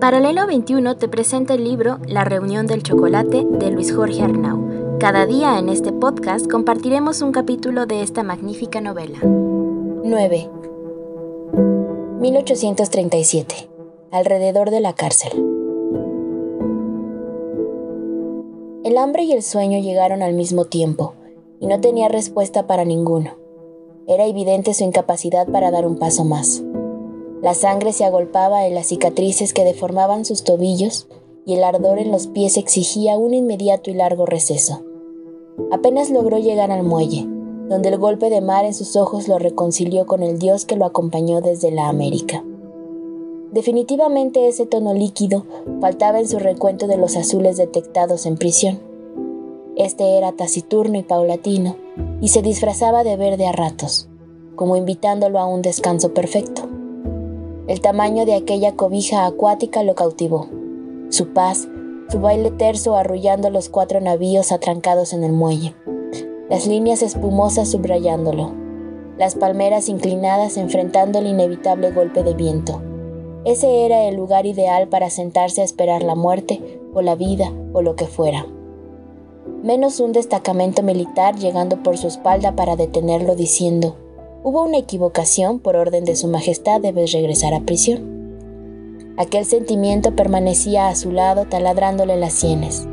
Paralelo 0.00 0.46
21 0.46 0.96
te 0.96 1.08
presenta 1.08 1.54
el 1.54 1.64
libro 1.64 1.98
La 2.06 2.22
reunión 2.22 2.68
del 2.68 2.84
chocolate 2.84 3.44
de 3.44 3.70
Luis 3.72 3.92
Jorge 3.92 4.22
Arnau. 4.22 4.96
Cada 5.00 5.26
día 5.26 5.58
en 5.58 5.68
este 5.68 5.92
podcast 5.92 6.48
compartiremos 6.48 7.20
un 7.20 7.32
capítulo 7.32 7.84
de 7.84 8.02
esta 8.02 8.22
magnífica 8.22 8.80
novela. 8.80 9.18
9. 9.24 10.50
1837. 12.20 13.68
Alrededor 14.12 14.70
de 14.70 14.80
la 14.80 14.92
cárcel. 14.92 15.32
El 18.84 18.96
hambre 18.98 19.24
y 19.24 19.32
el 19.32 19.42
sueño 19.42 19.80
llegaron 19.80 20.22
al 20.22 20.34
mismo 20.34 20.66
tiempo, 20.66 21.14
y 21.58 21.66
no 21.66 21.80
tenía 21.80 22.06
respuesta 22.06 22.68
para 22.68 22.84
ninguno. 22.84 23.32
Era 24.06 24.26
evidente 24.26 24.74
su 24.74 24.84
incapacidad 24.84 25.48
para 25.48 25.72
dar 25.72 25.84
un 25.84 25.98
paso 25.98 26.24
más. 26.24 26.62
La 27.42 27.54
sangre 27.54 27.92
se 27.92 28.04
agolpaba 28.04 28.66
en 28.66 28.74
las 28.74 28.86
cicatrices 28.86 29.52
que 29.52 29.64
deformaban 29.64 30.24
sus 30.24 30.42
tobillos 30.42 31.06
y 31.46 31.54
el 31.54 31.64
ardor 31.64 31.98
en 31.98 32.10
los 32.10 32.26
pies 32.26 32.56
exigía 32.56 33.16
un 33.16 33.32
inmediato 33.32 33.90
y 33.90 33.94
largo 33.94 34.26
receso. 34.26 34.82
Apenas 35.70 36.10
logró 36.10 36.38
llegar 36.38 36.70
al 36.70 36.82
muelle, 36.82 37.26
donde 37.68 37.90
el 37.90 37.98
golpe 37.98 38.28
de 38.28 38.40
mar 38.40 38.64
en 38.64 38.74
sus 38.74 38.96
ojos 38.96 39.28
lo 39.28 39.38
reconcilió 39.38 40.06
con 40.06 40.22
el 40.22 40.38
Dios 40.38 40.64
que 40.64 40.76
lo 40.76 40.84
acompañó 40.84 41.40
desde 41.40 41.70
la 41.70 41.88
América. 41.88 42.44
Definitivamente 43.52 44.48
ese 44.48 44.66
tono 44.66 44.92
líquido 44.92 45.46
faltaba 45.80 46.18
en 46.18 46.28
su 46.28 46.38
recuento 46.38 46.86
de 46.86 46.98
los 46.98 47.16
azules 47.16 47.56
detectados 47.56 48.26
en 48.26 48.36
prisión. 48.36 48.80
Este 49.76 50.18
era 50.18 50.32
taciturno 50.32 50.98
y 50.98 51.02
paulatino, 51.02 51.76
y 52.20 52.28
se 52.28 52.42
disfrazaba 52.42 53.04
de 53.04 53.16
verde 53.16 53.46
a 53.46 53.52
ratos, 53.52 54.08
como 54.56 54.76
invitándolo 54.76 55.38
a 55.38 55.46
un 55.46 55.62
descanso 55.62 56.12
perfecto. 56.12 56.67
El 57.68 57.82
tamaño 57.82 58.24
de 58.24 58.34
aquella 58.34 58.76
cobija 58.76 59.26
acuática 59.26 59.82
lo 59.82 59.94
cautivó. 59.94 60.48
Su 61.10 61.34
paz, 61.34 61.68
su 62.08 62.18
baile 62.18 62.50
terso 62.50 62.96
arrullando 62.96 63.50
los 63.50 63.68
cuatro 63.68 64.00
navíos 64.00 64.52
atrancados 64.52 65.12
en 65.12 65.22
el 65.22 65.32
muelle, 65.32 65.74
las 66.48 66.66
líneas 66.66 67.02
espumosas 67.02 67.70
subrayándolo, 67.70 68.54
las 69.18 69.34
palmeras 69.34 69.90
inclinadas 69.90 70.56
enfrentando 70.56 71.18
el 71.18 71.26
inevitable 71.26 71.90
golpe 71.90 72.22
de 72.22 72.32
viento. 72.32 72.80
Ese 73.44 73.84
era 73.84 74.04
el 74.04 74.16
lugar 74.16 74.46
ideal 74.46 74.88
para 74.88 75.10
sentarse 75.10 75.60
a 75.60 75.64
esperar 75.64 76.02
la 76.02 76.14
muerte 76.14 76.80
o 76.94 77.02
la 77.02 77.16
vida 77.16 77.52
o 77.74 77.82
lo 77.82 77.96
que 77.96 78.06
fuera. 78.06 78.46
Menos 79.62 80.00
un 80.00 80.12
destacamento 80.12 80.82
militar 80.82 81.36
llegando 81.36 81.82
por 81.82 81.98
su 81.98 82.06
espalda 82.06 82.56
para 82.56 82.76
detenerlo 82.76 83.36
diciendo, 83.36 83.96
Hubo 84.44 84.62
una 84.62 84.78
equivocación, 84.78 85.58
por 85.58 85.74
orden 85.74 86.04
de 86.04 86.14
su 86.14 86.28
Majestad 86.28 86.80
debes 86.80 87.10
regresar 87.10 87.54
a 87.54 87.60
prisión. 87.60 89.16
Aquel 89.16 89.44
sentimiento 89.44 90.14
permanecía 90.14 90.86
a 90.86 90.94
su 90.94 91.10
lado 91.10 91.46
taladrándole 91.46 92.16
las 92.16 92.34
sienes. 92.34 92.86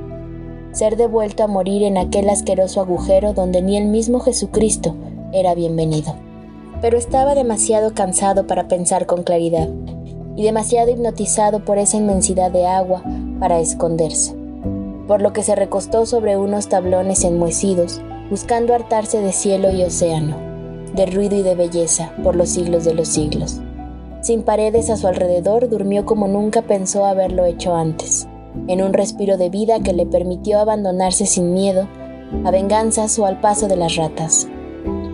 Ser 0.71 0.97
devuelto 0.97 1.43
a 1.43 1.47
morir 1.47 1.83
en 1.83 1.97
aquel 1.99 2.29
asqueroso 2.29 2.81
agujero 2.81 3.33
donde 3.33 3.61
ni 3.61 3.77
el 3.77 3.85
mismo 3.85 4.21
Jesucristo 4.21 4.95
era 5.33 5.53
bienvenido. 5.53 6.15
Pero 6.81 6.97
estaba 6.97 7.35
demasiado 7.35 7.93
cansado 7.93 8.47
para 8.47 8.67
pensar 8.67 9.05
con 9.05 9.21
claridad 9.21 9.69
y 10.35 10.41
demasiado 10.41 10.89
hipnotizado 10.89 11.63
por 11.63 11.77
esa 11.77 11.97
inmensidad 11.97 12.49
de 12.49 12.65
agua 12.65 13.03
para 13.39 13.59
esconderse, 13.59 14.35
por 15.07 15.21
lo 15.21 15.31
que 15.31 15.43
se 15.43 15.53
recostó 15.53 16.07
sobre 16.07 16.37
unos 16.37 16.69
tablones 16.69 17.23
enmohecidos, 17.23 18.01
buscando 18.31 18.73
hartarse 18.73 19.21
de 19.21 19.31
cielo 19.31 19.71
y 19.71 19.83
océano 19.83 20.54
de 20.95 21.05
ruido 21.05 21.35
y 21.35 21.41
de 21.41 21.55
belleza 21.55 22.13
por 22.23 22.35
los 22.35 22.49
siglos 22.49 22.85
de 22.85 22.93
los 22.93 23.07
siglos. 23.09 23.61
Sin 24.21 24.43
paredes 24.43 24.89
a 24.89 24.97
su 24.97 25.07
alrededor, 25.07 25.69
durmió 25.69 26.05
como 26.05 26.27
nunca 26.27 26.63
pensó 26.63 27.05
haberlo 27.05 27.45
hecho 27.45 27.75
antes, 27.75 28.27
en 28.67 28.81
un 28.81 28.93
respiro 28.93 29.37
de 29.37 29.49
vida 29.49 29.81
que 29.81 29.93
le 29.93 30.05
permitió 30.05 30.59
abandonarse 30.59 31.25
sin 31.25 31.53
miedo 31.53 31.87
a 32.43 32.51
venganzas 32.51 33.19
o 33.19 33.25
al 33.25 33.39
paso 33.39 33.67
de 33.67 33.75
las 33.75 33.95
ratas. 33.95 34.47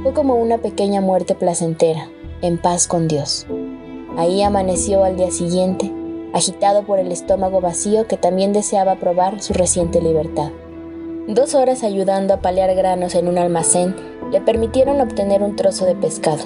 Fue 0.04 0.14
como 0.14 0.36
una 0.36 0.60
pequeña 0.60 1.02
muerte 1.02 1.36
placentera, 1.36 2.10
en 2.42 2.58
paz 2.58 2.88
con 2.88 3.08
Dios. 3.08 3.46
Ahí 4.18 4.42
amaneció 4.42 5.04
al 5.04 5.18
día 5.18 5.32
siguiente, 5.32 5.92
agitado 6.34 6.84
por 6.84 7.00
el 7.00 7.12
estómago 7.12 7.60
vacío 7.62 8.08
que 8.08 8.18
también 8.18 8.54
deseaba 8.54 8.96
probar 8.96 9.42
su 9.42 9.54
reciente 9.54 10.02
libertad. 10.02 10.52
Dos 11.28 11.54
horas 11.54 11.84
ayudando 11.84 12.34
a 12.34 12.42
palear 12.42 12.74
granos 12.76 13.16
en 13.16 13.28
un 13.28 13.38
almacén 13.38 13.96
le 14.32 14.40
permitieron 14.40 15.02
obtener 15.02 15.44
un 15.44 15.56
trozo 15.56 15.86
de 15.86 15.96
pescado. 15.96 16.46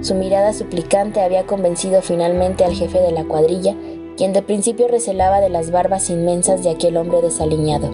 Su 0.00 0.14
mirada 0.14 0.52
suplicante 0.52 1.20
había 1.20 1.46
convencido 1.46 2.02
finalmente 2.02 2.64
al 2.64 2.74
jefe 2.74 3.00
de 3.00 3.12
la 3.12 3.24
cuadrilla, 3.24 3.74
quien 4.16 4.32
de 4.32 4.42
principio 4.42 4.88
recelaba 4.88 5.40
de 5.40 5.48
las 5.48 5.70
barbas 5.70 6.10
inmensas 6.10 6.64
de 6.64 6.70
aquel 6.70 6.96
hombre 6.96 7.22
desaliñado. 7.22 7.90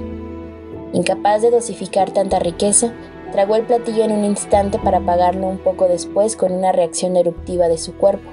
Incapaz 0.92 1.42
de 1.42 1.50
dosificar 1.50 2.10
tanta 2.10 2.38
riqueza, 2.38 2.92
tragó 3.32 3.56
el 3.56 3.64
platillo 3.64 4.04
en 4.04 4.12
un 4.12 4.24
instante 4.24 4.78
para 4.78 5.00
pagarlo 5.00 5.46
un 5.46 5.58
poco 5.58 5.88
después 5.88 6.36
con 6.36 6.52
una 6.52 6.72
reacción 6.72 7.16
eruptiva 7.16 7.68
de 7.68 7.78
su 7.78 7.94
cuerpo, 7.94 8.30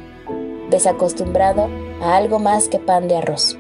desacostumbrado 0.70 1.68
a 2.02 2.16
algo 2.16 2.40
más 2.40 2.70
que 2.70 2.80
pan 2.80 3.08
de 3.08 3.18
arroz. 3.18 3.58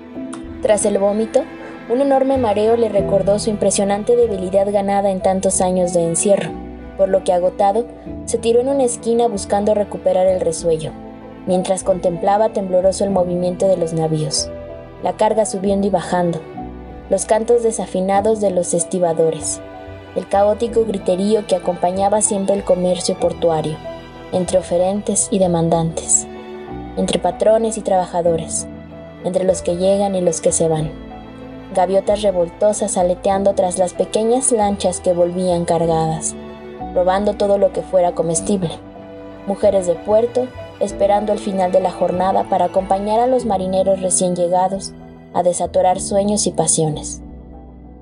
Tras 0.61 0.85
el 0.85 0.97
vómito, 0.99 1.43
un 1.89 2.01
enorme 2.01 2.37
mareo 2.37 2.77
le 2.77 2.87
recordó 2.87 3.39
su 3.39 3.49
impresionante 3.49 4.15
debilidad 4.15 4.71
ganada 4.71 5.09
en 5.09 5.21
tantos 5.21 5.59
años 5.59 5.93
de 5.93 6.03
encierro 6.03 6.68
por 6.99 7.07
lo 7.07 7.23
que 7.23 7.31
agotado, 7.31 7.85
se 8.25 8.37
tiró 8.37 8.59
en 8.59 8.67
una 8.67 8.83
esquina 8.83 9.29
buscando 9.29 9.73
recuperar 9.73 10.27
el 10.27 10.41
resuello, 10.41 10.91
mientras 11.47 11.83
contemplaba 11.83 12.49
tembloroso 12.49 13.05
el 13.05 13.09
movimiento 13.09 13.69
de 13.69 13.77
los 13.77 13.93
navíos, 13.93 14.49
la 15.01 15.13
carga 15.13 15.45
subiendo 15.45 15.87
y 15.87 15.89
bajando, 15.89 16.41
los 17.09 17.25
cantos 17.25 17.63
desafinados 17.63 18.41
de 18.41 18.51
los 18.51 18.73
estibadores, 18.73 19.61
el 20.17 20.27
caótico 20.27 20.83
griterío 20.83 21.47
que 21.47 21.55
acompañaba 21.55 22.21
siempre 22.21 22.53
el 22.53 22.65
comercio 22.65 23.17
portuario, 23.17 23.77
entre 24.33 24.59
oferentes 24.59 25.29
y 25.31 25.39
demandantes, 25.39 26.27
entre 26.97 27.17
patrones 27.17 27.77
y 27.77 27.81
trabajadores, 27.81 28.67
entre 29.23 29.45
los 29.45 29.61
que 29.61 29.77
llegan 29.77 30.15
y 30.15 30.21
los 30.21 30.41
que 30.41 30.51
se 30.51 30.67
van. 30.67 30.91
Gaviotas 31.73 32.23
revoltosas 32.23 32.97
aleteando 32.97 33.53
tras 33.53 33.77
las 33.77 33.93
pequeñas 33.93 34.51
lanchas 34.51 34.99
que 34.99 35.13
volvían 35.13 35.63
cargadas, 35.63 36.35
robando 36.93 37.35
todo 37.35 37.57
lo 37.57 37.71
que 37.73 37.81
fuera 37.81 38.13
comestible. 38.13 38.71
Mujeres 39.47 39.87
de 39.87 39.95
puerto, 39.95 40.47
esperando 40.79 41.33
el 41.33 41.39
final 41.39 41.71
de 41.71 41.79
la 41.79 41.91
jornada 41.91 42.45
para 42.49 42.65
acompañar 42.65 43.19
a 43.19 43.27
los 43.27 43.45
marineros 43.45 44.01
recién 44.01 44.35
llegados 44.35 44.93
a 45.33 45.43
desatorar 45.43 45.99
sueños 45.99 46.47
y 46.47 46.51
pasiones. 46.51 47.21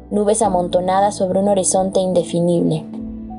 Nubes 0.09 0.41
amontonadas 0.41 1.15
sobre 1.15 1.39
un 1.39 1.49
horizonte 1.49 1.99
indefinible. 1.99 2.85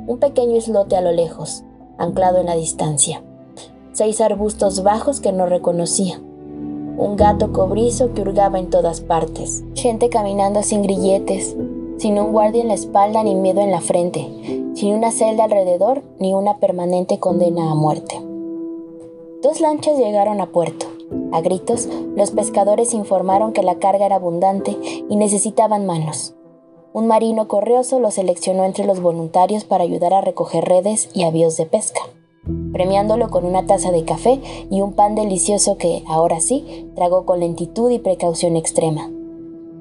Un 0.06 0.18
pequeño 0.18 0.56
islote 0.56 0.96
a 0.96 1.00
lo 1.00 1.12
lejos, 1.12 1.64
anclado 1.96 2.38
en 2.38 2.46
la 2.46 2.56
distancia. 2.56 3.22
Seis 3.92 4.20
arbustos 4.20 4.82
bajos 4.82 5.20
que 5.20 5.32
no 5.32 5.46
reconocía. 5.46 6.20
Un 6.98 7.16
gato 7.16 7.52
cobrizo 7.52 8.12
que 8.12 8.22
hurgaba 8.22 8.58
en 8.58 8.70
todas 8.70 9.00
partes. 9.00 9.64
Gente 9.74 10.08
caminando 10.08 10.62
sin 10.62 10.82
grilletes, 10.82 11.56
sin 11.98 12.18
un 12.18 12.32
guardia 12.32 12.62
en 12.62 12.68
la 12.68 12.74
espalda 12.74 13.22
ni 13.24 13.34
miedo 13.34 13.60
en 13.60 13.72
la 13.72 13.80
frente, 13.80 14.20
sin 14.74 14.94
una 14.94 15.10
celda 15.10 15.44
alrededor 15.44 16.02
ni 16.18 16.32
una 16.32 16.58
permanente 16.58 17.18
condena 17.18 17.70
a 17.70 17.74
muerte. 17.74 18.14
Dos 19.42 19.60
lanchas 19.60 19.98
llegaron 19.98 20.40
a 20.40 20.50
puerto. 20.50 20.86
A 21.32 21.40
gritos, 21.40 21.88
los 22.16 22.30
pescadores 22.30 22.94
informaron 22.94 23.52
que 23.52 23.62
la 23.62 23.78
carga 23.78 24.06
era 24.06 24.16
abundante 24.16 24.76
y 25.08 25.16
necesitaban 25.16 25.86
manos. 25.86 26.34
Un 26.92 27.06
marino 27.06 27.48
correoso 27.48 27.98
los 28.00 28.14
seleccionó 28.14 28.64
entre 28.64 28.84
los 28.84 29.00
voluntarios 29.00 29.64
para 29.64 29.84
ayudar 29.84 30.14
a 30.14 30.20
recoger 30.20 30.64
redes 30.64 31.10
y 31.14 31.24
avíos 31.24 31.56
de 31.56 31.66
pesca, 31.66 32.00
premiándolo 32.72 33.28
con 33.28 33.44
una 33.44 33.66
taza 33.66 33.90
de 33.90 34.04
café 34.04 34.40
y 34.70 34.80
un 34.80 34.92
pan 34.92 35.14
delicioso 35.14 35.76
que, 35.76 36.02
ahora 36.06 36.40
sí, 36.40 36.90
tragó 36.94 37.24
con 37.26 37.40
lentitud 37.40 37.90
y 37.90 37.98
precaución 37.98 38.56
extrema 38.56 39.10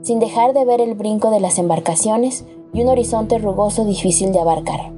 sin 0.07 0.19
dejar 0.19 0.53
de 0.53 0.63
ver 0.63 0.79
el 0.79 0.93
brinco 0.93 1.31
de 1.31 1.41
las 1.41 1.59
embarcaciones 1.59 2.45
y 2.71 2.81
un 2.81 2.87
horizonte 2.87 3.39
rugoso 3.39 3.83
difícil 3.83 4.31
de 4.31 4.39
abarcar. 4.39 4.93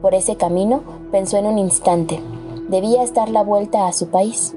Por 0.00 0.14
ese 0.14 0.36
camino 0.36 0.82
pensó 1.10 1.36
en 1.36 1.46
un 1.46 1.58
instante, 1.58 2.20
debía 2.68 3.02
estar 3.02 3.28
la 3.28 3.42
vuelta 3.42 3.88
a 3.88 3.92
su 3.92 4.06
país. 4.06 4.54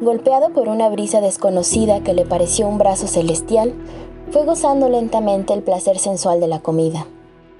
Golpeado 0.00 0.52
por 0.52 0.68
una 0.68 0.88
brisa 0.88 1.20
desconocida 1.20 2.00
que 2.00 2.12
le 2.12 2.24
pareció 2.24 2.66
un 2.66 2.78
brazo 2.78 3.06
celestial, 3.06 3.72
fue 4.32 4.44
gozando 4.44 4.88
lentamente 4.88 5.54
el 5.54 5.62
placer 5.62 6.00
sensual 6.00 6.40
de 6.40 6.48
la 6.48 6.58
comida. 6.58 7.06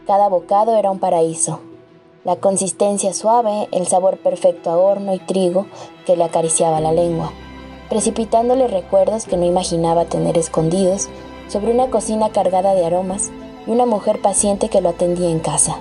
Cada 0.08 0.28
bocado 0.28 0.74
era 0.74 0.90
un 0.90 0.98
paraíso. 0.98 1.60
La 2.24 2.34
consistencia 2.34 3.14
suave, 3.14 3.68
el 3.70 3.86
sabor 3.86 4.18
perfecto 4.18 4.70
a 4.70 4.76
horno 4.76 5.14
y 5.14 5.20
trigo 5.20 5.66
que 6.04 6.16
le 6.16 6.24
acariciaba 6.24 6.80
la 6.80 6.90
lengua, 6.90 7.30
precipitándole 7.88 8.68
recuerdos 8.68 9.24
que 9.24 9.36
no 9.36 9.44
imaginaba 9.44 10.04
tener 10.04 10.36
escondidos 10.36 11.08
sobre 11.48 11.72
una 11.72 11.88
cocina 11.88 12.30
cargada 12.30 12.74
de 12.74 12.84
aromas 12.84 13.30
y 13.66 13.70
una 13.70 13.86
mujer 13.86 14.20
paciente 14.20 14.68
que 14.68 14.80
lo 14.80 14.90
atendía 14.90 15.30
en 15.30 15.40
casa. 15.40 15.76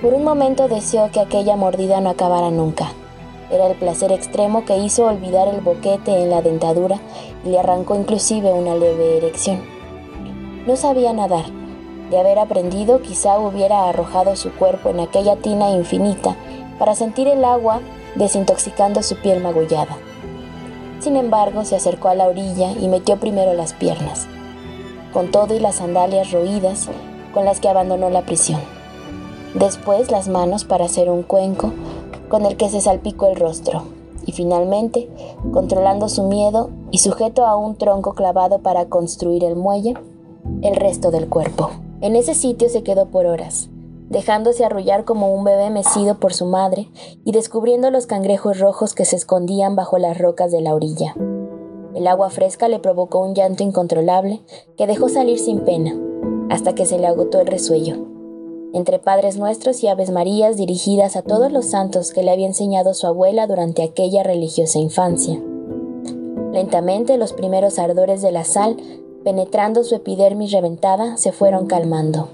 Por 0.00 0.14
un 0.14 0.24
momento 0.24 0.68
deseó 0.68 1.10
que 1.10 1.20
aquella 1.20 1.56
mordida 1.56 2.00
no 2.00 2.10
acabara 2.10 2.50
nunca. 2.50 2.92
Era 3.50 3.66
el 3.66 3.76
placer 3.76 4.12
extremo 4.12 4.64
que 4.64 4.78
hizo 4.78 5.04
olvidar 5.04 5.46
el 5.48 5.60
boquete 5.60 6.22
en 6.22 6.30
la 6.30 6.42
dentadura 6.42 6.98
y 7.44 7.50
le 7.50 7.58
arrancó 7.58 7.94
inclusive 7.94 8.52
una 8.52 8.74
leve 8.74 9.18
erección. 9.18 9.60
No 10.66 10.76
sabía 10.76 11.12
nadar. 11.12 11.44
De 12.10 12.18
haber 12.18 12.38
aprendido, 12.38 13.00
quizá 13.00 13.38
hubiera 13.38 13.88
arrojado 13.88 14.36
su 14.36 14.52
cuerpo 14.52 14.90
en 14.90 15.00
aquella 15.00 15.36
tina 15.36 15.70
infinita 15.70 16.36
para 16.78 16.94
sentir 16.94 17.28
el 17.28 17.44
agua 17.44 17.80
desintoxicando 18.16 19.02
su 19.02 19.16
piel 19.16 19.42
magullada. 19.42 19.96
Sin 21.02 21.16
embargo, 21.16 21.64
se 21.64 21.74
acercó 21.74 22.08
a 22.08 22.14
la 22.14 22.28
orilla 22.28 22.70
y 22.80 22.86
metió 22.86 23.18
primero 23.18 23.54
las 23.54 23.72
piernas, 23.72 24.28
con 25.12 25.32
todo 25.32 25.52
y 25.52 25.58
las 25.58 25.76
sandalias 25.76 26.30
roídas 26.30 26.88
con 27.34 27.44
las 27.44 27.58
que 27.58 27.68
abandonó 27.68 28.08
la 28.08 28.22
prisión. 28.22 28.60
Después 29.52 30.12
las 30.12 30.28
manos 30.28 30.64
para 30.64 30.84
hacer 30.84 31.10
un 31.10 31.24
cuenco 31.24 31.72
con 32.28 32.46
el 32.46 32.56
que 32.56 32.68
se 32.68 32.80
salpicó 32.80 33.26
el 33.26 33.34
rostro. 33.34 33.82
Y 34.24 34.30
finalmente, 34.30 35.08
controlando 35.52 36.08
su 36.08 36.22
miedo 36.28 36.70
y 36.92 36.98
sujeto 36.98 37.46
a 37.46 37.56
un 37.56 37.74
tronco 37.74 38.12
clavado 38.12 38.60
para 38.60 38.84
construir 38.84 39.42
el 39.42 39.56
muelle, 39.56 39.94
el 40.62 40.76
resto 40.76 41.10
del 41.10 41.28
cuerpo. 41.28 41.70
En 42.00 42.14
ese 42.14 42.34
sitio 42.34 42.68
se 42.68 42.84
quedó 42.84 43.06
por 43.06 43.26
horas, 43.26 43.68
dejándose 44.12 44.62
arrullar 44.62 45.04
como 45.04 45.32
un 45.32 45.42
bebé 45.42 45.70
mecido 45.70 46.20
por 46.20 46.34
su 46.34 46.44
madre 46.44 46.88
y 47.24 47.32
descubriendo 47.32 47.90
los 47.90 48.06
cangrejos 48.06 48.60
rojos 48.60 48.94
que 48.94 49.06
se 49.06 49.16
escondían 49.16 49.74
bajo 49.74 49.96
las 49.96 50.18
rocas 50.18 50.52
de 50.52 50.60
la 50.60 50.74
orilla. 50.74 51.14
El 51.94 52.06
agua 52.06 52.28
fresca 52.28 52.68
le 52.68 52.78
provocó 52.78 53.20
un 53.20 53.34
llanto 53.34 53.62
incontrolable 53.62 54.42
que 54.76 54.86
dejó 54.86 55.08
salir 55.08 55.38
sin 55.38 55.60
pena, 55.60 55.94
hasta 56.50 56.74
que 56.74 56.84
se 56.84 56.98
le 56.98 57.06
agotó 57.06 57.40
el 57.40 57.46
resuello. 57.46 57.96
Entre 58.74 58.98
Padres 58.98 59.38
Nuestros 59.38 59.82
y 59.82 59.88
Aves 59.88 60.10
Marías 60.10 60.58
dirigidas 60.58 61.16
a 61.16 61.22
todos 61.22 61.50
los 61.50 61.70
santos 61.70 62.12
que 62.12 62.22
le 62.22 62.30
había 62.30 62.46
enseñado 62.46 62.92
su 62.92 63.06
abuela 63.06 63.46
durante 63.46 63.82
aquella 63.82 64.22
religiosa 64.22 64.78
infancia. 64.78 65.42
Lentamente 66.52 67.16
los 67.16 67.32
primeros 67.32 67.78
ardores 67.78 68.20
de 68.20 68.32
la 68.32 68.44
sal, 68.44 68.76
penetrando 69.24 69.84
su 69.84 69.94
epidermis 69.94 70.52
reventada, 70.52 71.16
se 71.16 71.32
fueron 71.32 71.66
calmando 71.66 72.28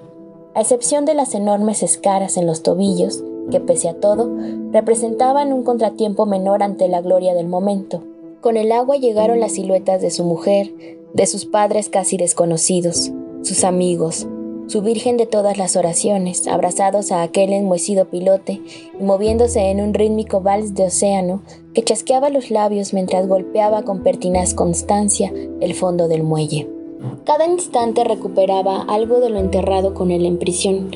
a 0.58 0.60
excepción 0.60 1.04
de 1.04 1.14
las 1.14 1.36
enormes 1.36 1.84
escaras 1.84 2.36
en 2.36 2.44
los 2.44 2.64
tobillos, 2.64 3.22
que 3.48 3.60
pese 3.60 3.88
a 3.88 3.94
todo, 3.94 4.28
representaban 4.72 5.52
un 5.52 5.62
contratiempo 5.62 6.26
menor 6.26 6.64
ante 6.64 6.88
la 6.88 7.00
gloria 7.00 7.32
del 7.32 7.46
momento. 7.46 8.02
Con 8.40 8.56
el 8.56 8.72
agua 8.72 8.96
llegaron 8.96 9.38
las 9.38 9.52
siluetas 9.52 10.02
de 10.02 10.10
su 10.10 10.24
mujer, 10.24 10.72
de 11.14 11.26
sus 11.26 11.46
padres 11.46 11.88
casi 11.88 12.16
desconocidos, 12.16 13.12
sus 13.42 13.62
amigos, 13.62 14.26
su 14.66 14.82
Virgen 14.82 15.16
de 15.16 15.26
todas 15.26 15.58
las 15.58 15.76
oraciones, 15.76 16.48
abrazados 16.48 17.12
a 17.12 17.22
aquel 17.22 17.52
enmohecido 17.52 18.06
pilote 18.10 18.60
y 18.98 19.00
moviéndose 19.00 19.60
en 19.70 19.80
un 19.80 19.94
rítmico 19.94 20.40
vals 20.40 20.74
de 20.74 20.86
océano 20.86 21.40
que 21.72 21.84
chasqueaba 21.84 22.30
los 22.30 22.50
labios 22.50 22.92
mientras 22.92 23.28
golpeaba 23.28 23.84
con 23.84 24.02
pertinaz 24.02 24.54
constancia 24.54 25.32
el 25.60 25.74
fondo 25.74 26.08
del 26.08 26.24
muelle. 26.24 26.77
Cada 27.24 27.46
instante 27.46 28.04
recuperaba 28.04 28.82
algo 28.82 29.20
de 29.20 29.30
lo 29.30 29.38
enterrado 29.38 29.94
con 29.94 30.10
él 30.10 30.24
en 30.24 30.38
prisión, 30.38 30.90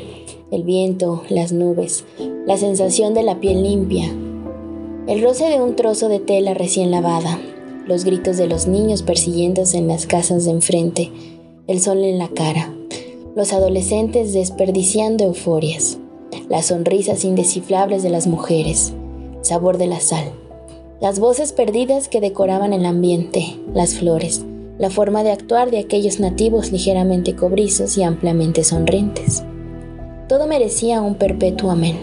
el 0.51 0.65
viento, 0.65 1.23
las 1.29 1.53
nubes, 1.53 2.05
la 2.47 2.57
sensación 2.57 3.15
de 3.15 3.23
la 3.23 3.41
piel 3.41 3.63
limpia, 3.63 4.11
el 5.07 5.23
roce 5.23 5.49
de 5.49 5.61
un 5.61 5.77
trozo 5.77 6.09
de 6.09 6.21
tela 6.21 6.55
recién 6.55 6.91
lavada, 6.91 7.41
los 7.87 8.05
gritos 8.05 8.37
de 8.37 8.47
los 8.47 8.67
niños 8.67 9.03
persiguiéndose 9.03 9.79
en 9.79 9.89
las 9.89 10.07
casas 10.07 10.45
de 10.45 10.53
enfrente, 10.53 11.11
el 11.67 11.81
sol 11.81 12.05
en 12.05 12.19
la 12.19 12.29
cara, 12.29 12.75
los 13.35 13.53
adolescentes 13.53 14.33
desperdiciando 14.33 15.25
euforias, 15.25 15.99
las 16.49 16.67
sonrisas 16.67 17.25
indescifrables 17.25 18.03
de 18.03 18.11
las 18.11 18.27
mujeres, 18.27 18.93
sabor 19.41 19.79
de 19.79 19.87
la 19.87 20.01
sal, 20.01 20.33
las 21.01 21.19
voces 21.19 21.53
perdidas 21.53 22.09
que 22.09 22.21
decoraban 22.21 22.73
el 22.73 22.87
ambiente, 22.87 23.57
las 23.75 23.95
flores, 23.95 24.45
la 24.83 24.91
forma 24.91 25.23
de 25.23 25.31
actuar 25.31 25.71
de 25.71 25.79
aquellos 25.79 26.19
nativos 26.19 26.73
ligeramente 26.73 27.37
cobrizos 27.37 27.97
y 27.97 28.03
ampliamente 28.03 28.65
sonrientes. 28.65 29.45
Todo 30.29 30.49
merecía 30.49 31.01
un 31.03 31.15
perpetuo 31.15 31.71
amén. 31.71 31.99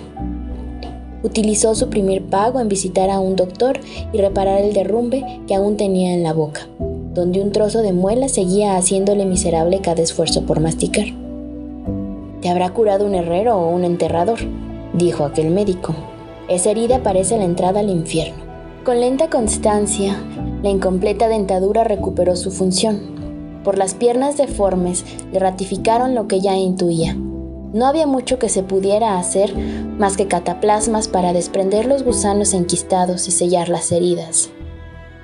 Utilizó 1.21 1.75
su 1.75 1.89
primer 1.89 2.23
pago 2.23 2.61
en 2.61 2.69
visitar 2.69 3.09
a 3.09 3.19
un 3.19 3.35
doctor 3.35 3.81
y 4.13 4.19
reparar 4.19 4.61
el 4.61 4.71
derrumbe 4.71 5.41
que 5.45 5.55
aún 5.55 5.75
tenía 5.75 6.13
en 6.13 6.23
la 6.23 6.31
boca, 6.31 6.69
donde 7.13 7.41
un 7.41 7.51
trozo 7.51 7.81
de 7.81 7.91
muela 7.91 8.29
seguía 8.29 8.77
haciéndole 8.77 9.25
miserable 9.25 9.81
cada 9.81 10.01
esfuerzo 10.01 10.45
por 10.45 10.61
masticar. 10.61 11.07
Te 12.41 12.47
habrá 12.47 12.69
curado 12.69 13.05
un 13.05 13.13
herrero 13.13 13.57
o 13.57 13.75
un 13.75 13.83
enterrador, 13.83 14.39
dijo 14.93 15.25
aquel 15.25 15.49
médico. 15.49 15.93
Esa 16.47 16.71
herida 16.71 17.03
parece 17.03 17.37
la 17.37 17.43
entrada 17.43 17.81
al 17.81 17.89
infierno. 17.89 18.41
Con 18.85 19.01
lenta 19.01 19.29
constancia, 19.29 20.15
la 20.61 20.69
incompleta 20.69 21.27
dentadura 21.27 21.83
recuperó 21.83 22.35
su 22.35 22.51
función. 22.51 23.61
Por 23.63 23.77
las 23.77 23.93
piernas 23.93 24.37
deformes 24.37 25.05
le 25.31 25.39
ratificaron 25.39 26.15
lo 26.15 26.27
que 26.27 26.41
ya 26.41 26.55
intuía. 26.55 27.15
No 27.73 27.85
había 27.85 28.07
mucho 28.07 28.39
que 28.39 28.49
se 28.49 28.63
pudiera 28.63 29.19
hacer 29.19 29.55
más 29.55 30.17
que 30.17 30.27
cataplasmas 30.27 31.07
para 31.07 31.33
desprender 31.33 31.85
los 31.85 32.03
gusanos 32.03 32.53
enquistados 32.53 33.27
y 33.27 33.31
sellar 33.31 33.69
las 33.69 33.91
heridas. 33.91 34.49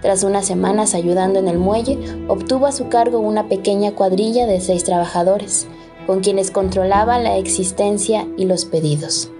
Tras 0.01 0.23
unas 0.23 0.45
semanas 0.45 0.93
ayudando 0.93 1.39
en 1.39 1.47
el 1.47 1.57
muelle, 1.57 1.97
obtuvo 2.27 2.67
a 2.67 2.71
su 2.71 2.89
cargo 2.89 3.17
una 3.19 3.47
pequeña 3.47 3.93
cuadrilla 3.93 4.45
de 4.45 4.61
seis 4.61 4.83
trabajadores, 4.83 5.65
con 6.05 6.19
quienes 6.19 6.51
controlaba 6.51 7.17
la 7.17 7.37
existencia 7.37 8.27
y 8.37 8.45
los 8.45 8.65
pedidos. 8.65 9.31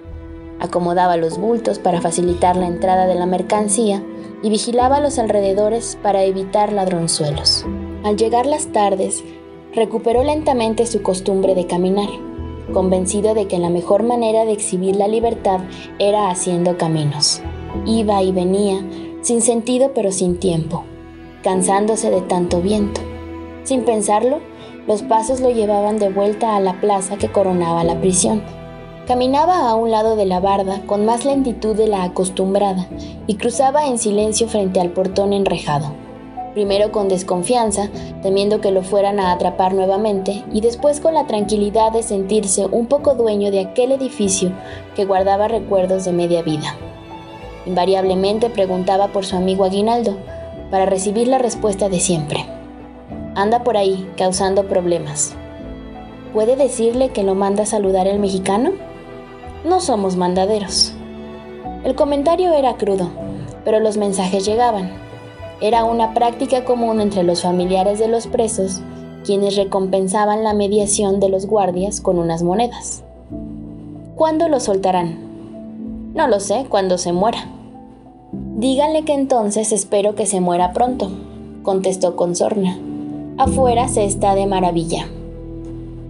Acomodaba 0.60 1.18
los 1.18 1.38
bultos 1.38 1.78
para 1.78 2.02
facilitar 2.02 2.56
la 2.56 2.66
entrada 2.66 3.06
de 3.06 3.14
la 3.14 3.28
mercancía 3.28 4.04
y 4.42 4.50
vigilaba 4.50 5.00
los 5.00 5.20
alrededores 5.20 5.98
para 6.02 6.24
evitar 6.24 6.72
ladronzuelos. 6.72 7.66
Al 8.04 8.18
llegar 8.18 8.46
las 8.46 8.68
tardes, 8.68 9.24
recuperó 9.74 10.24
lentamente 10.24 10.86
su 10.86 11.02
costumbre 11.02 11.56
de 11.56 11.68
caminar, 11.68 12.10
convencido 12.74 13.34
de 13.34 13.48
que 13.48 13.60
la 13.60 13.70
mejor 13.70 14.04
manera 14.04 14.46
de 14.46 14.54
exhibir 14.54 14.96
la 14.96 15.08
libertad 15.08 15.62
era 16.00 16.30
haciendo 16.30 16.78
caminos. 16.78 17.42
Iba 17.86 18.22
y 18.24 18.32
venía, 18.32 18.86
sin 19.22 19.42
sentido 19.42 19.92
pero 19.94 20.12
sin 20.12 20.38
tiempo, 20.38 20.84
cansándose 21.44 22.10
de 22.10 22.22
tanto 22.22 22.62
viento. 22.62 23.02
Sin 23.64 23.84
pensarlo, 23.84 24.40
los 24.88 25.02
pasos 25.02 25.40
lo 25.40 25.50
llevaban 25.50 25.98
de 25.98 26.10
vuelta 26.10 26.56
a 26.56 26.60
la 26.60 26.80
plaza 26.80 27.18
que 27.18 27.32
coronaba 27.32 27.84
la 27.84 28.00
prisión 28.00 28.44
Caminaba 29.08 29.70
a 29.70 29.76
un 29.76 29.92
lado 29.92 30.16
de 30.16 30.26
la 30.26 30.40
barda 30.40 30.82
con 30.88 31.06
más 31.06 31.26
lentitud 31.26 31.76
de 31.76 31.86
la 31.86 32.02
acostumbrada 32.02 32.88
y 33.28 33.36
cruzaba 33.36 33.86
en 33.86 34.00
silencio 34.00 34.48
frente 34.48 34.80
al 34.80 34.90
portón 34.90 35.32
enrejado. 35.32 35.94
Primero 36.56 36.92
con 36.92 37.08
desconfianza, 37.08 37.90
temiendo 38.24 38.62
que 38.62 38.72
lo 38.72 38.82
fueran 38.82 39.20
a 39.20 39.32
atrapar 39.32 39.76
nuevamente, 39.76 40.44
y 40.52 40.62
después 40.62 41.02
con 41.02 41.14
la 41.14 41.28
tranquilidad 41.28 41.92
de 41.92 42.02
sentirse 42.02 42.66
un 42.66 42.88
poco 42.88 43.14
dueño 43.14 43.52
de 43.52 43.60
aquel 43.60 43.92
edificio 43.92 44.54
que 44.96 45.06
guardaba 45.06 45.50
recuerdos 45.50 46.06
de 46.06 46.12
media 46.12 46.42
vida. 46.42 46.76
Invariablemente 47.68 48.50
preguntaba 48.50 49.10
por 49.10 49.24
su 49.24 49.36
amigo 49.36 49.66
Aguinaldo, 49.66 50.18
para 50.72 50.88
recibir 50.88 51.28
la 51.28 51.38
respuesta 51.38 51.90
de 51.90 52.00
siempre. 52.00 52.44
Anda 53.36 53.64
por 53.64 53.78
ahí, 53.78 54.10
causando 54.18 54.68
problemas. 54.68 55.36
¿Puede 56.34 56.56
decirle 56.56 57.10
que 57.10 57.24
lo 57.24 57.36
manda 57.36 57.64
a 57.64 57.68
saludar 57.68 58.08
el 58.08 58.18
mexicano? 58.18 58.72
No 59.66 59.80
somos 59.80 60.16
mandaderos. 60.16 60.94
El 61.84 61.96
comentario 61.96 62.54
era 62.54 62.78
crudo, 62.78 63.10
pero 63.64 63.80
los 63.80 63.98
mensajes 63.98 64.46
llegaban. 64.46 64.92
Era 65.60 65.84
una 65.84 66.14
práctica 66.14 66.66
común 66.66 67.02
entre 67.02 67.24
los 67.24 67.42
familiares 67.42 67.98
de 68.00 68.08
los 68.08 68.28
presos, 68.28 68.82
quienes 69.24 69.56
recompensaban 69.56 70.44
la 70.44 70.54
mediación 70.54 71.20
de 71.20 71.30
los 71.30 71.48
guardias 71.48 72.00
con 72.00 72.20
unas 72.20 72.44
monedas. 72.44 73.04
¿Cuándo 74.16 74.48
lo 74.50 74.60
soltarán? 74.60 76.14
No 76.14 76.28
lo 76.28 76.40
sé, 76.40 76.66
cuando 76.70 76.98
se 76.98 77.12
muera. 77.12 77.50
Díganle 78.32 79.04
que 79.04 79.14
entonces 79.14 79.72
espero 79.72 80.16
que 80.16 80.26
se 80.26 80.42
muera 80.42 80.74
pronto, 80.74 81.10
contestó 81.64 82.16
con 82.16 82.36
sorna. 82.36 82.78
Afuera 83.38 83.88
se 83.88 84.06
está 84.06 84.36
de 84.36 84.46
maravilla. 84.46 85.08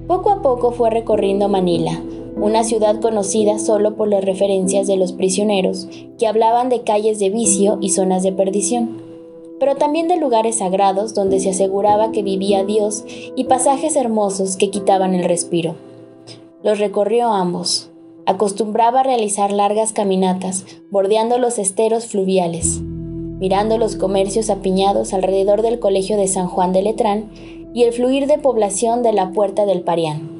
Poco 0.07 0.29
a 0.29 0.41
poco 0.41 0.71
fue 0.71 0.89
recorriendo 0.89 1.47
Manila, 1.49 1.99
una 2.35 2.63
ciudad 2.63 2.99
conocida 2.99 3.59
solo 3.59 3.95
por 3.95 4.09
las 4.09 4.23
referencias 4.23 4.87
de 4.87 4.97
los 4.97 5.13
prisioneros, 5.13 5.87
que 6.17 6.27
hablaban 6.27 6.69
de 6.69 6.81
calles 6.81 7.19
de 7.19 7.29
vicio 7.29 7.77
y 7.81 7.89
zonas 7.89 8.23
de 8.23 8.33
perdición, 8.33 9.01
pero 9.59 9.75
también 9.75 10.07
de 10.07 10.17
lugares 10.17 10.57
sagrados 10.57 11.13
donde 11.13 11.39
se 11.39 11.51
aseguraba 11.51 12.11
que 12.11 12.23
vivía 12.23 12.65
Dios 12.65 13.05
y 13.07 13.45
pasajes 13.45 13.95
hermosos 13.95 14.57
que 14.57 14.69
quitaban 14.69 15.15
el 15.15 15.23
respiro. 15.23 15.75
Los 16.61 16.79
recorrió 16.79 17.29
ambos. 17.29 17.89
Acostumbraba 18.25 19.01
a 19.01 19.03
realizar 19.03 19.51
largas 19.51 19.93
caminatas, 19.93 20.65
bordeando 20.89 21.37
los 21.37 21.57
esteros 21.59 22.07
fluviales, 22.07 22.81
mirando 22.81 23.77
los 23.77 23.95
comercios 23.95 24.49
apiñados 24.49 25.13
alrededor 25.13 25.61
del 25.61 25.79
Colegio 25.79 26.17
de 26.17 26.27
San 26.27 26.47
Juan 26.47 26.73
de 26.73 26.81
Letrán 26.81 27.29
y 27.73 27.83
el 27.83 27.93
fluir 27.93 28.25
de 28.27 28.39
población 28.39 29.03
de 29.03 29.13
la 29.13 29.31
Puerta 29.31 29.65
del 29.65 29.83
Parián 29.83 30.34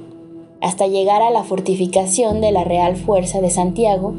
hasta 0.61 0.87
llegar 0.87 1.21
a 1.21 1.29
la 1.29 1.43
fortificación 1.43 2.41
de 2.41 2.51
la 2.51 2.63
Real 2.63 2.95
Fuerza 2.95 3.41
de 3.41 3.49
Santiago 3.49 4.13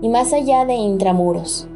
y 0.00 0.08
más 0.08 0.32
allá 0.32 0.64
de 0.64 0.74
Intramuros. 0.74 1.68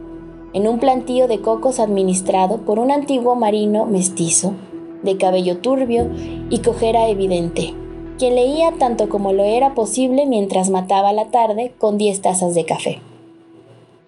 en 0.52 0.66
un 0.66 0.78
plantío 0.78 1.28
de 1.28 1.42
cocos 1.42 1.80
administrado 1.80 2.58
por 2.64 2.78
un 2.78 2.90
antiguo 2.90 3.34
marino 3.34 3.84
mestizo, 3.84 4.54
de 5.02 5.18
cabello 5.18 5.58
turbio 5.58 6.10
y 6.48 6.60
cojera 6.60 7.08
evidente, 7.08 7.74
quien 8.18 8.34
leía 8.36 8.72
tanto 8.78 9.10
como 9.10 9.32
lo 9.32 9.44
era 9.44 9.74
posible 9.74 10.24
mientras 10.24 10.70
mataba 10.70 11.12
la 11.12 11.26
tarde 11.26 11.74
con 11.76 11.98
diez 11.98 12.22
tazas 12.22 12.54
de 12.54 12.64
café. 12.64 13.00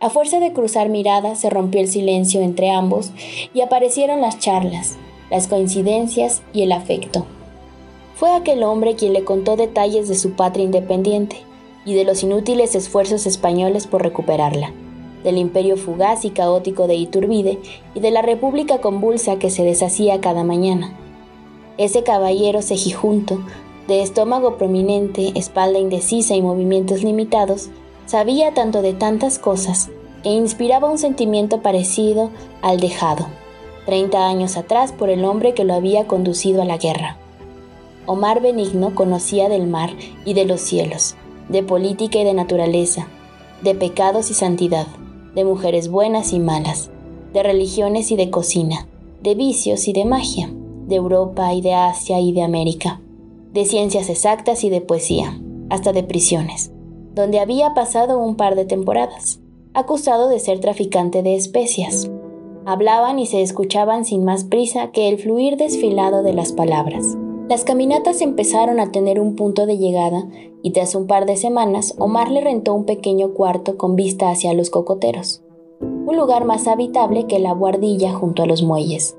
A 0.01 0.09
fuerza 0.09 0.41
de 0.41 0.53
cruzar 0.55 0.89
miradas 0.89 1.41
se 1.41 1.51
rompió 1.51 1.81
el 1.81 1.89
silencio 1.89 2.41
entre 2.41 2.71
ambos 2.71 3.11
y 3.53 3.61
aparecieron 3.61 4.23
las 4.23 4.39
charlas, 4.39 4.97
las 5.31 5.49
coincidencias 5.49 6.43
y 6.55 6.63
el 6.63 6.73
afecto. 6.73 7.27
Fue 8.19 8.35
aquel 8.35 8.63
hombre 8.63 8.97
quien 8.97 9.13
le 9.13 9.25
contó 9.25 9.57
detalles 9.57 10.09
de 10.09 10.17
su 10.17 10.33
patria 10.33 10.65
independiente 10.65 11.37
y 11.85 11.95
de 11.95 12.05
los 12.05 12.23
inútiles 12.23 12.75
esfuerzos 12.75 13.27
españoles 13.27 13.87
por 13.87 14.03
recuperarla 14.03 14.73
del 15.23 15.39
imperio 15.39 15.77
fugaz 15.77 16.25
y 16.25 16.31
caótico 16.31 16.87
de 16.87 16.95
Iturbide 16.95 17.59
y 17.95 18.01
de 18.01 18.11
la 18.11 18.23
república 18.23 18.81
convulsa 18.81 19.39
que 19.39 19.51
se 19.51 19.65
deshacía 19.65 20.21
cada 20.21 20.45
mañana. 20.45 20.97
Ese 21.77 22.03
caballero 22.03 22.63
cejijunto, 22.63 23.41
de 23.87 24.03
estómago 24.03 24.57
prominente, 24.57 25.33
espalda 25.35 25.79
indecisa 25.79 26.35
y 26.35 26.43
movimientos 26.43 27.03
limitados, 27.03 27.71
sabía 28.07 28.53
tanto 28.53 28.83
de 28.83 28.93
tantas 28.95 29.39
cosas 29.39 29.91
e 30.25 30.31
inspiraba 30.31 30.91
un 30.91 30.99
sentimiento 30.99 31.63
parecido 31.63 32.31
al 32.63 32.81
dejado, 32.81 33.27
30 33.87 34.27
años 34.27 34.57
atrás 34.57 34.93
por 34.93 35.09
el 35.09 35.25
hombre 35.25 35.55
que 35.55 35.65
lo 35.65 35.75
había 35.75 36.07
conducido 36.07 36.63
a 36.63 36.65
la 36.65 36.77
guerra. 36.77 37.17
Omar 38.09 38.41
Benigno 38.41 38.95
conocía 38.95 39.51
del 39.51 39.67
mar 39.67 39.91
y 40.25 40.33
de 40.33 40.47
los 40.47 40.63
cielos, 40.63 41.15
de 41.51 41.63
política 41.63 42.19
y 42.19 42.25
de 42.25 42.33
naturaleza, 42.33 43.07
de 43.63 43.75
pecados 43.75 44.31
y 44.31 44.35
santidad 44.35 44.87
de 45.35 45.45
mujeres 45.45 45.91
buenas 45.91 46.33
y 46.33 46.41
malas, 46.41 46.91
de 47.35 47.43
religiones 47.43 48.11
y 48.11 48.17
de 48.17 48.31
cocina, 48.31 48.89
de 49.23 49.35
vicios 49.35 49.87
y 49.89 49.93
de 49.93 50.07
magia, 50.07 50.51
de 50.87 50.97
Europa 50.97 51.53
y 51.53 51.61
de 51.61 51.75
Asia 51.75 52.19
y 52.19 52.33
de 52.33 52.43
América, 52.43 53.01
de 53.53 53.67
ciencias 53.67 54.09
exactas 54.09 54.65
y 54.65 54.71
de 54.71 54.81
poesía, 54.81 55.39
hasta 55.69 55.93
de 55.93 56.03
prisiones, 56.03 56.73
donde 57.15 57.41
había 57.41 57.75
pasado 57.75 58.19
un 58.19 58.37
par 58.37 58.55
de 58.57 58.65
temporadas, 58.65 59.39
acusado 59.75 60.31
de 60.31 60.41
ser 60.41 60.61
traficante 60.61 61.23
de 61.23 61.37
especias. 61.37 62.11
Hablaban 62.65 63.19
y 63.19 63.27
se 63.27 63.43
escuchaban 63.43 64.07
sin 64.07 64.25
más 64.25 64.45
prisa 64.45 64.93
que 64.93 65.09
el 65.09 65.19
fluir 65.19 65.59
desfilado 65.59 66.23
de 66.23 66.33
las 66.33 66.53
palabras. 66.53 67.19
Las 67.49 67.65
caminatas 67.65 68.21
empezaron 68.21 68.79
a 68.79 68.93
tener 68.93 69.19
un 69.19 69.35
punto 69.35 69.65
de 69.65 69.79
llegada 69.79 70.29
y 70.63 70.73
tras 70.73 70.95
un 70.95 71.07
par 71.07 71.25
de 71.25 71.37
semanas 71.37 71.95
Omar 71.99 72.31
le 72.31 72.43
rentó 72.43 72.75
un 72.75 72.85
pequeño 72.85 73.33
cuarto 73.33 73.79
con 73.79 73.97
vista 73.97 74.29
hacia 74.29 74.53
los 74.53 74.69
cocoteros, 74.69 75.43
un 75.81 76.15
lugar 76.15 76.45
más 76.45 76.69
habitable 76.69 77.27
que 77.27 77.39
la 77.39 77.53
guardilla 77.53 78.13
junto 78.13 78.43
a 78.43 78.47
los 78.47 78.63
muelles, 78.63 79.17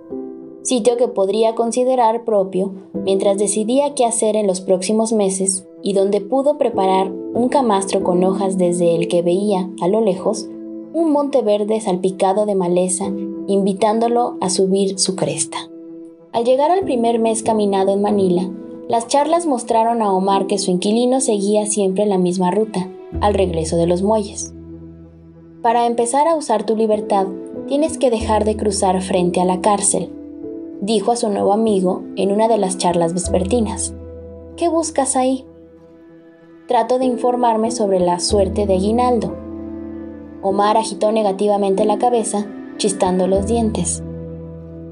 sitio 0.61 0.95
que 0.95 1.07
podría 1.07 1.55
considerar 1.55 2.23
propio 2.23 2.71
mientras 2.93 3.39
decidía 3.39 3.95
qué 3.95 4.05
hacer 4.05 4.35
en 4.35 4.45
los 4.45 4.61
próximos 4.61 5.11
meses 5.11 5.65
y 5.81 5.93
donde 5.93 6.21
pudo 6.21 6.59
preparar 6.59 7.11
un 7.11 7.49
camastro 7.49 8.03
con 8.03 8.23
hojas 8.23 8.59
desde 8.59 8.95
el 8.95 9.07
que 9.07 9.23
veía, 9.23 9.71
a 9.81 9.87
lo 9.87 10.01
lejos, 10.01 10.47
un 10.93 11.11
monte 11.11 11.41
verde 11.41 11.81
salpicado 11.81 12.45
de 12.45 12.53
maleza, 12.53 13.05
invitándolo 13.47 14.37
a 14.39 14.51
subir 14.51 14.99
su 14.99 15.15
cresta. 15.15 15.68
Al 16.31 16.43
llegar 16.43 16.69
al 16.69 16.81
primer 16.81 17.17
mes 17.17 17.41
caminado 17.41 17.91
en 17.91 18.03
Manila, 18.03 18.47
las 18.87 19.07
charlas 19.07 19.47
mostraron 19.47 20.03
a 20.03 20.13
Omar 20.13 20.45
que 20.45 20.59
su 20.59 20.69
inquilino 20.69 21.21
seguía 21.21 21.65
siempre 21.65 22.05
la 22.05 22.19
misma 22.19 22.51
ruta, 22.51 22.87
al 23.19 23.33
regreso 23.33 23.77
de 23.77 23.87
los 23.87 24.03
muelles. 24.03 24.53
Para 25.63 25.87
empezar 25.87 26.27
a 26.27 26.35
usar 26.35 26.67
tu 26.67 26.75
libertad, 26.75 27.25
tienes 27.67 27.97
que 27.97 28.11
dejar 28.11 28.45
de 28.45 28.55
cruzar 28.55 29.01
frente 29.01 29.41
a 29.41 29.45
la 29.45 29.59
cárcel, 29.61 30.11
dijo 30.81 31.11
a 31.11 31.15
su 31.15 31.29
nuevo 31.29 31.51
amigo 31.51 32.03
en 32.15 32.31
una 32.31 32.47
de 32.47 32.59
las 32.59 32.77
charlas 32.77 33.13
vespertinas. 33.13 33.95
¿Qué 34.55 34.69
buscas 34.69 35.15
ahí? 35.15 35.45
Trato 36.67 36.99
de 36.99 37.05
informarme 37.05 37.71
sobre 37.71 37.99
la 37.99 38.19
suerte 38.19 38.67
de 38.67 38.75
Aguinaldo. 38.75 39.35
Omar 40.43 40.77
agitó 40.77 41.11
negativamente 41.11 41.85
la 41.85 41.97
cabeza, 41.97 42.45
chistando 42.77 43.27
los 43.27 43.47
dientes. 43.47 44.03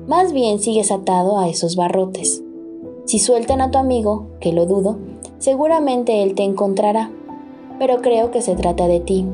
Más 0.08 0.32
bien 0.32 0.60
sigues 0.60 0.90
atado 0.90 1.38
a 1.38 1.50
esos 1.50 1.76
barrotes. 1.76 2.42
Si 3.04 3.20
sueltan 3.20 3.60
a 3.60 3.72
tu 3.72 3.78
amigo, 3.78 4.28
que 4.40 4.54
lo 4.54 4.66
dudo, 4.66 4.98
seguramente 5.38 6.24
él 6.24 6.34
te 6.34 6.44
encontrará. 6.44 7.12
Pero 7.78 7.98
creo 7.98 8.32
que 8.32 8.42
se 8.42 8.56
trata 8.56 8.88
de 8.88 9.02
ti. 9.02 9.26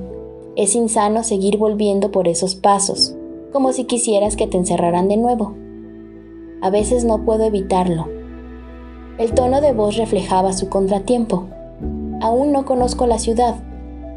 Es 0.56 0.74
insano 0.74 1.24
seguir 1.24 1.58
volviendo 1.58 2.10
por 2.10 2.28
esos 2.28 2.56
pasos, 2.56 3.16
como 3.52 3.72
si 3.72 3.84
quisieras 3.84 4.36
que 4.36 4.48
te 4.48 4.58
encerraran 4.58 5.08
de 5.08 5.18
nuevo. 5.18 5.54
A 6.64 6.72
veces 6.72 7.06
no 7.06 7.24
puedo 7.24 7.44
evitarlo. 7.44 8.08
El 9.20 9.36
tono 9.36 9.62
de 9.62 9.74
voz 9.74 9.96
reflejaba 9.98 10.54
su 10.54 10.70
contratiempo. 10.70 11.44
Aún 12.20 12.52
no 12.52 12.66
conozco 12.66 13.06
la 13.06 13.20
ciudad. 13.20 13.58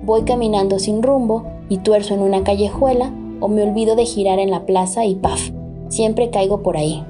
Voy 0.05 0.23
caminando 0.23 0.79
sin 0.79 1.03
rumbo 1.03 1.45
y 1.69 1.79
tuerzo 1.79 2.15
en 2.15 2.21
una 2.21 2.45
callejuela 2.45 3.13
o 3.41 3.49
me 3.49 3.63
olvido 3.63 3.95
de 3.95 4.07
girar 4.07 4.39
en 4.39 4.51
la 4.51 4.65
plaza 4.65 5.05
y 5.05 5.17
paf, 5.17 5.51
Siempre 5.89 6.31
caigo 6.31 6.63
por 6.63 6.77
ahí. 6.77 7.05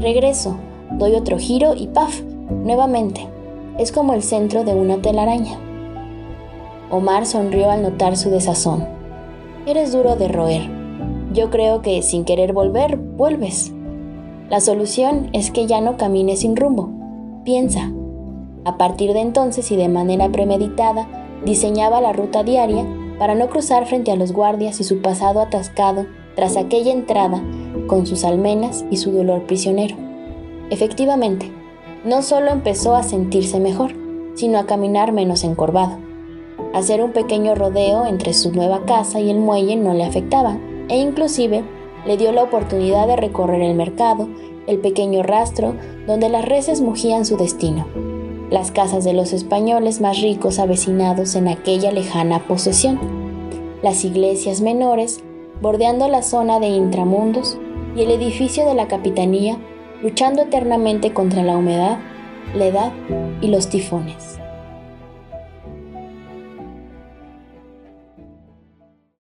Regreso, 0.00 0.56
doy 0.92 1.14
otro 1.14 1.38
giro 1.38 1.74
y 1.74 1.88
¡paf! 1.88 2.22
Nuevamente. 2.64 3.26
Es 3.78 3.92
como 3.92 4.14
el 4.14 4.22
centro 4.22 4.64
de 4.64 4.74
una 4.74 4.98
telaraña. 4.98 5.58
Omar 6.90 7.26
sonrió 7.26 7.70
al 7.70 7.82
notar 7.82 8.16
su 8.16 8.30
desazón. 8.30 8.86
Eres 9.66 9.92
duro 9.92 10.16
de 10.16 10.28
roer. 10.28 10.70
Yo 11.32 11.50
creo 11.50 11.82
que 11.82 12.00
sin 12.02 12.24
querer 12.24 12.52
volver, 12.52 12.96
vuelves. 12.96 13.72
La 14.48 14.60
solución 14.60 15.28
es 15.32 15.50
que 15.50 15.66
ya 15.66 15.80
no 15.80 15.96
camines 15.96 16.40
sin 16.40 16.56
rumbo. 16.56 16.90
Piensa. 17.44 17.92
A 18.64 18.78
partir 18.78 19.12
de 19.12 19.20
entonces 19.20 19.70
y 19.72 19.76
de 19.76 19.88
manera 19.88 20.28
premeditada, 20.30 21.08
diseñaba 21.44 22.00
la 22.00 22.12
ruta 22.12 22.44
diaria 22.44 22.86
para 23.18 23.34
no 23.34 23.48
cruzar 23.48 23.86
frente 23.86 24.12
a 24.12 24.16
los 24.16 24.32
guardias 24.32 24.80
y 24.80 24.84
su 24.84 25.02
pasado 25.02 25.40
atascado 25.40 26.06
tras 26.36 26.56
aquella 26.56 26.92
entrada 26.92 27.42
con 27.86 28.06
sus 28.06 28.24
almenas 28.24 28.84
y 28.90 28.96
su 28.96 29.12
dolor 29.12 29.44
prisionero. 29.46 29.96
Efectivamente, 30.70 31.50
no 32.04 32.22
solo 32.22 32.50
empezó 32.50 32.96
a 32.96 33.02
sentirse 33.02 33.60
mejor, 33.60 33.92
sino 34.34 34.58
a 34.58 34.66
caminar 34.66 35.12
menos 35.12 35.44
encorvado. 35.44 35.98
Hacer 36.74 37.02
un 37.02 37.12
pequeño 37.12 37.54
rodeo 37.54 38.06
entre 38.06 38.34
su 38.34 38.52
nueva 38.52 38.84
casa 38.84 39.20
y 39.20 39.30
el 39.30 39.38
muelle 39.38 39.76
no 39.76 39.94
le 39.94 40.04
afectaba, 40.04 40.58
e 40.88 40.98
inclusive 40.98 41.64
le 42.06 42.16
dio 42.16 42.32
la 42.32 42.44
oportunidad 42.44 43.06
de 43.06 43.16
recorrer 43.16 43.62
el 43.62 43.74
mercado, 43.74 44.28
el 44.66 44.78
pequeño 44.78 45.22
rastro 45.22 45.74
donde 46.06 46.28
las 46.28 46.44
reses 46.44 46.80
mugían 46.80 47.24
su 47.24 47.36
destino, 47.36 47.86
las 48.50 48.70
casas 48.70 49.04
de 49.04 49.12
los 49.12 49.32
españoles 49.32 50.00
más 50.00 50.20
ricos 50.20 50.58
avecinados 50.58 51.34
en 51.34 51.48
aquella 51.48 51.90
lejana 51.90 52.46
posesión, 52.46 52.98
las 53.82 54.04
iglesias 54.04 54.60
menores 54.60 55.20
bordeando 55.60 56.08
la 56.08 56.22
zona 56.22 56.60
de 56.60 56.68
intramundos 56.68 57.58
y 57.96 58.02
el 58.02 58.10
edificio 58.10 58.66
de 58.66 58.74
la 58.74 58.88
capitanía 58.88 59.56
luchando 60.02 60.42
eternamente 60.42 61.12
contra 61.12 61.42
la 61.42 61.56
humedad, 61.56 61.98
la 62.54 62.66
edad 62.66 62.92
y 63.40 63.48
los 63.48 63.68
tifones. 63.68 64.38